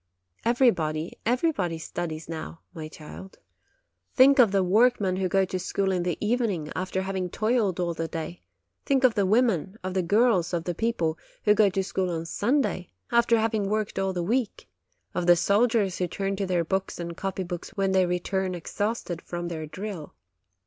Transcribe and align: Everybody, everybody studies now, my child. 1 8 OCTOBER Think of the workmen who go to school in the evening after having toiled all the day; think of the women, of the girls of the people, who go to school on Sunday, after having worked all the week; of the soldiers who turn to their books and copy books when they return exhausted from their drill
Everybody, 0.43 1.19
everybody 1.27 1.77
studies 1.77 2.27
now, 2.27 2.61
my 2.73 2.87
child. 2.87 3.17
1 3.17 3.21
8 3.21 3.29
OCTOBER 3.37 3.41
Think 4.15 4.39
of 4.39 4.51
the 4.51 4.63
workmen 4.63 5.17
who 5.17 5.27
go 5.29 5.45
to 5.45 5.59
school 5.59 5.91
in 5.91 6.01
the 6.01 6.17
evening 6.19 6.71
after 6.75 7.03
having 7.03 7.29
toiled 7.29 7.79
all 7.79 7.93
the 7.93 8.07
day; 8.07 8.41
think 8.83 9.03
of 9.03 9.13
the 9.13 9.27
women, 9.27 9.77
of 9.83 9.93
the 9.93 10.01
girls 10.01 10.55
of 10.55 10.63
the 10.63 10.73
people, 10.73 11.19
who 11.45 11.53
go 11.53 11.69
to 11.69 11.83
school 11.83 12.09
on 12.09 12.25
Sunday, 12.25 12.89
after 13.11 13.37
having 13.37 13.69
worked 13.69 13.99
all 13.99 14.11
the 14.11 14.23
week; 14.23 14.67
of 15.13 15.27
the 15.27 15.35
soldiers 15.35 15.99
who 15.99 16.07
turn 16.07 16.35
to 16.35 16.47
their 16.47 16.65
books 16.65 16.99
and 16.99 17.15
copy 17.15 17.43
books 17.43 17.69
when 17.75 17.91
they 17.91 18.07
return 18.07 18.55
exhausted 18.55 19.21
from 19.21 19.49
their 19.49 19.67
drill 19.67 20.15